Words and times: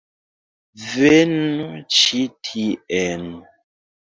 Venu 0.85 1.67
ĉi 1.99 2.25
tien! 2.49 3.29